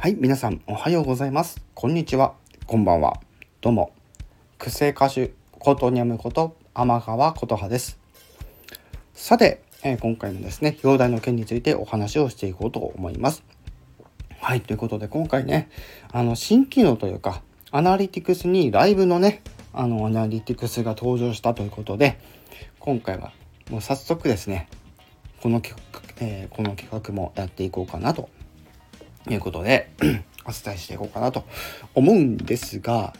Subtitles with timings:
[0.00, 1.60] はい、皆さんおはようございます。
[1.74, 2.34] こんにちは。
[2.68, 3.20] こんばんは。
[3.60, 3.90] どうも。
[4.56, 7.98] 癖歌手ことにゃむこと天川琴葉です。
[9.12, 13.42] さて、えー今回もですね、表題の件についてお話をしていこうと思います。
[14.38, 15.68] はい、ということで今回ね、
[16.12, 22.20] あの新機能というか、アナリティクスにライブのね、あのアナリティクスが登場したということで、
[22.78, 23.32] 今回は
[23.68, 24.68] もう早速ですね、
[25.42, 28.28] この企画、えーこの企画もやっていこうかなと
[29.32, 29.90] いうことで
[30.44, 31.44] お伝えしていこうかなと
[31.94, 33.12] 思うんですが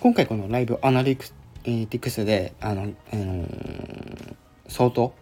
[0.00, 4.36] 今回このライブアナリティクスであの、あのー
[4.68, 5.14] 相当、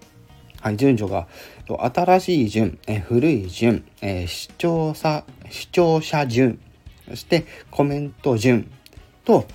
[0.61, 1.29] はい、順序が
[1.69, 6.59] 新しい順、え古い順、えー視聴者視聴者順
[7.09, 8.71] そしてコメント順
[9.25, 9.47] と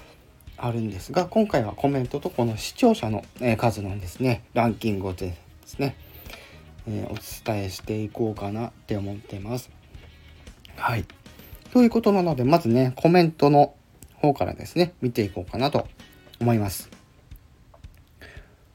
[0.58, 5.96] あるんですが今回はコメントとこの視聴者の、え数なんですねランキングをですね、
[6.88, 9.70] えお伝えしていこうかなって思ってます。
[10.80, 11.05] はい。
[11.73, 13.75] ということなので、まずね、コメントの
[14.16, 15.88] 方からですね、見ていこうかなと
[16.39, 16.89] 思います。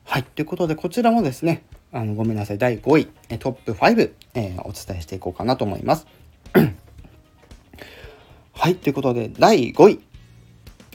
[0.05, 0.23] はい。
[0.23, 3.07] ということで、こちらもですね、あのごめんなさい、第5位、
[3.39, 6.07] トップ5、えーお伝えしていこうかなと思います。
[8.53, 8.77] はい。
[8.77, 10.01] ということで、第5位、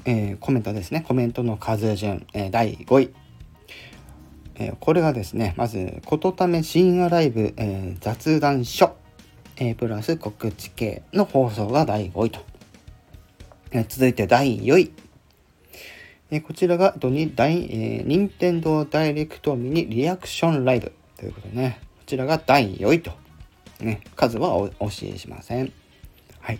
[0.06, 3.14] えーコメントですね、コメントの数順、えー第5位。
[4.62, 8.94] えこれがですね、まず、ことため深夜ライブ、え雑談書、
[9.62, 12.40] えープラス告知系の放送が第5位と。
[13.72, 14.92] えー続いて第4位。
[16.32, 23.12] えーこちらが、えっとに大えー、任天堂ダイレクトミニリアクションライブということでね、こちらが第4位と。
[23.82, 25.74] ね、数はお教えしません。
[26.40, 26.60] はい。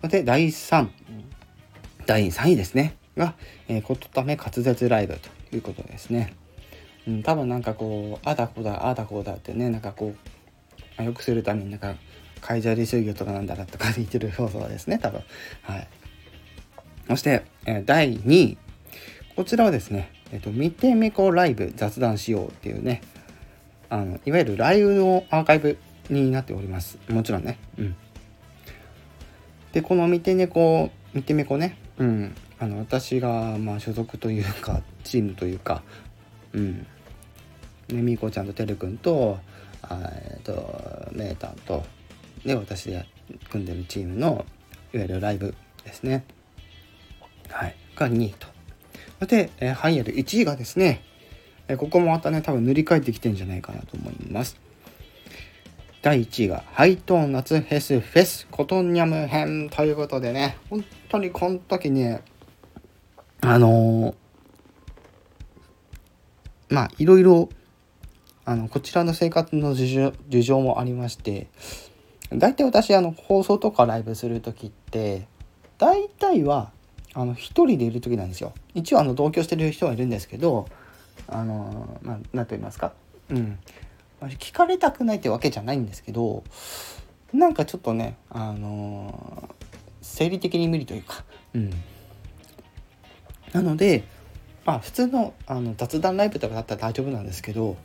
[0.00, 0.88] そして第3、
[2.06, 2.96] 第3位ですね。
[3.18, 3.34] が、
[3.68, 6.34] えー、ことため滑舌ライブということですね。
[7.06, 10.14] うん、多分なんかこう、あだこだ、あだこだってね、なんかこ
[10.98, 11.94] う、よくするためになんか、
[12.46, 15.22] 海砂利水魚とかなんだらとか言ってる放送ですね、多分。
[15.62, 15.88] はい。
[17.08, 18.58] そして、えー第2位。
[19.34, 23.00] こちらはですね、えっ、と、見てめこライブ雑談しようっていうね、
[23.88, 25.78] あの、いわゆるライブのアーカイブ
[26.10, 26.98] になっております。
[27.08, 27.58] もちろんね。
[27.78, 27.96] うん。
[29.72, 32.34] で、この見てねこ、見てめこね、うん。
[32.58, 35.82] あの、私が、まあ、所属というか、チームというか、
[36.52, 36.86] うん。
[37.88, 39.38] ね、みこちゃんとてるくんと、
[39.90, 41.84] えっと、メータンと、
[42.44, 43.06] で、私で
[43.50, 44.44] 組んでるチームの、
[44.92, 46.24] いわゆるライブですね。
[47.48, 47.76] はい。
[47.96, 48.46] が2位と。
[49.20, 51.02] そして、えー、栄える1位がですね、
[51.68, 54.58] えーここもまたね、多分塗り替えてきてんじゃないかなと思います。
[56.02, 62.22] 第1位が、ハイトーン夏フェスフェスコトンニャム編ということでね、本当にこの時ね、
[63.40, 64.14] あのー
[66.68, 67.48] まあ、いろいろ、
[68.44, 71.48] あの、こちらの生活の事情事情もありまして、
[72.30, 75.26] 大体私、あの、放送とかライブする時って、
[75.78, 76.72] 大体は、
[77.14, 78.52] あの、一人でいる時なんですよ。
[78.74, 80.66] 一応、あの、同居してる人はいるんですけど、
[81.28, 82.92] あの、まあ、なんと言いますか。
[83.30, 83.58] うん。
[84.20, 86.44] 聞かれたくないってわけじゃないんですけど、
[87.32, 89.50] なんかちょっとね、あの
[90.00, 91.24] 生理的に無理というか、
[91.54, 91.70] うん。
[93.52, 94.04] なので、
[94.64, 97.76] まあ普通のあの雑談ライブとかだったら大丈夫なんですけど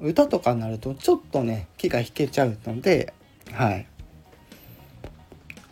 [0.00, 3.14] 歌とかになるとちょっとね気が引けちゃうので
[3.56, 3.86] はい。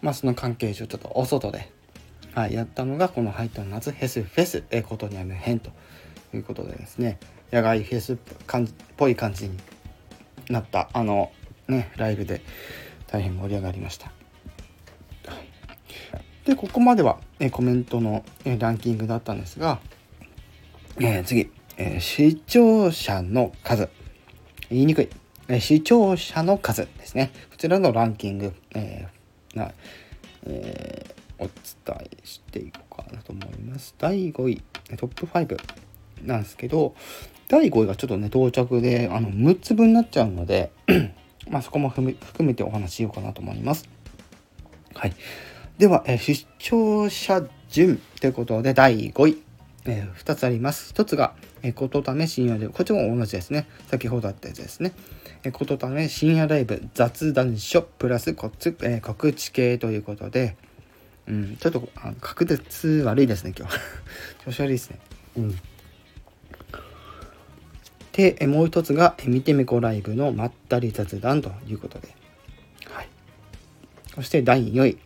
[0.01, 1.71] まあその関係上ちょっとお外で、
[2.35, 5.71] はい、やったのがこの「ハイトン夏フェスフェスえことにあめ編」と
[6.35, 7.19] いうことでですね。
[7.53, 8.17] 野外フェスっ
[8.97, 9.59] ぽい感じに
[10.49, 11.31] なったあの
[11.69, 12.41] ねライブで
[13.07, 14.11] 大変盛り上がりました。
[16.47, 19.79] でここまではえコメントのえランキングだったんですが、
[20.99, 23.91] えー次、えー視聴者の数。
[24.71, 25.09] 言いにくい、
[25.49, 27.31] え視聴者の数ですね。
[27.51, 29.73] こちらのランキング、えーな
[30.47, 33.95] えーお伝えしていこうかなと思います。
[33.99, 34.63] 第5位
[34.97, 35.59] トップ5
[36.23, 36.95] なんですけど
[37.49, 40.71] 第5位がちょっとね到着であの6つ分になっちゃうので
[41.51, 43.89] まあそこも含めてお話ししようかなと思います。
[44.95, 45.15] はい。
[45.77, 49.43] では、えー視聴者順ということで第5位、
[49.87, 50.93] え2つあります。
[50.95, 52.71] 1つが、えー、ことため深夜ライブ。
[52.71, 53.67] こっちも同じですね。
[53.89, 54.93] 先ほどあったやつですね。
[55.45, 60.57] えーことため深夜ライブ雑談書プラスこつ、えー告知系ということで、
[61.29, 63.75] うん、ちょっとあ確実悪いですね、今日。
[64.47, 64.99] 調子悪いですね。
[65.37, 65.51] うん。
[68.13, 72.09] で、えーもう一つが、えー見てみこライブのまったり雑談ということで。
[72.87, 73.09] はい。
[74.15, 74.99] そして第4位。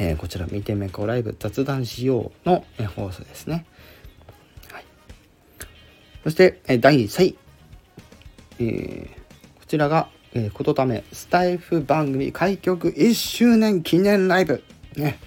[0.00, 3.66] えーこちら見てめこライブ雑談しようの、え放送ですね。
[4.72, 4.84] はい、
[6.22, 7.38] そして、えー第3位、
[8.60, 9.18] えー
[9.58, 14.62] こちらが、えー、ことためスタイフ番組開局1周年記念ライブ。
[14.96, 15.18] ね。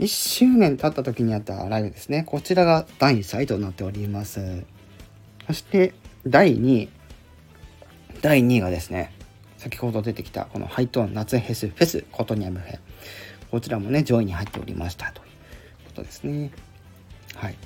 [0.00, 2.24] 1周年経った時にあったライブですね。
[2.26, 4.64] こちらが第1回となっております。
[5.46, 5.94] そして
[6.26, 6.88] 第2位。
[8.22, 9.12] 第2位がですね
[9.64, 12.78] 先ほど出てきたこのハイトーン夏フェスフェスコトニアムフェ
[13.50, 15.26] こちらもね上位に入っておりましたという
[15.86, 16.50] ことですね。
[17.34, 17.56] はい。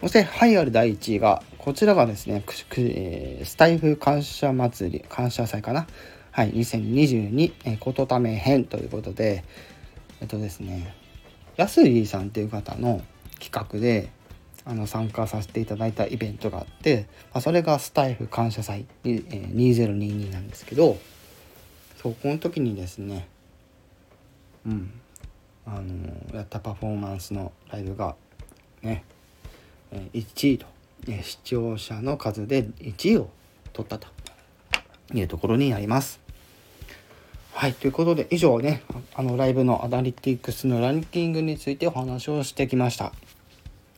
[0.00, 2.44] そして栄えある第1位がこちらがですね、
[2.76, 5.88] えー、スタイフ感謝祭り、感謝祭かな。
[6.30, 9.42] はい、2022、えー、ことため編ということで、
[10.20, 10.94] えっとですね、
[11.56, 13.00] ヤスリーさんっていう方の
[13.40, 14.10] 企画で、
[14.64, 20.98] あの参加させていただいたイベントがあって、まあ、それがスタイフ感謝祭、2022なんですけど、
[22.00, 23.28] そう、この時にですね、
[24.64, 24.92] うん、
[25.66, 28.14] あのやったパフォーマンスのライブが
[28.82, 29.04] ね、
[29.92, 30.66] 1位と
[31.22, 33.30] 視聴者の数で1位を
[33.72, 34.06] 取ったと
[35.12, 36.20] いうところになります。
[37.52, 38.82] はい、ということで以上ね、
[39.14, 43.12] あのライブのアナリティクスのランキングについてお話をしてきました。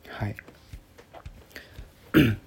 [0.09, 0.37] はい。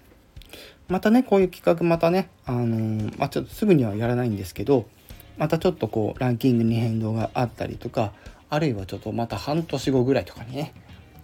[0.89, 4.88] またね、こういう企画またね、あのー、まあ、ちょっとすぐにはやらないんですけど、
[5.38, 8.13] またちょっとこうランキングに変動があったりとか、
[8.50, 10.74] あるいはちょっとまた半年後ぐらいとかにね、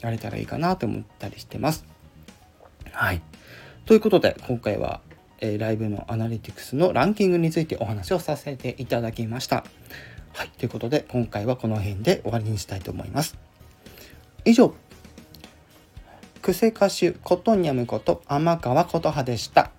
[0.02, 1.86] やれたらいいかなと思ったりしてます。
[2.92, 3.22] はい。
[3.86, 5.02] ということで、今回は、
[5.40, 9.64] えー、ライブのアナリティクスのランキングについてお話をさせていただきました。
[10.34, 10.50] はい。
[10.50, 13.38] ということで、今回はこの辺で終わりにしたいと思います。
[14.46, 14.74] 以上、
[16.42, 19.72] クセ歌手コトニャムこと天川琴葉でした。